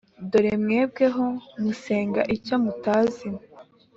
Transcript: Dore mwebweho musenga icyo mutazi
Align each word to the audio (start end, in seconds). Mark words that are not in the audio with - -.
Dore 0.29 0.51
mwebweho 0.63 1.25
musenga 1.61 2.21
icyo 2.35 2.55
mutazi 2.63 3.27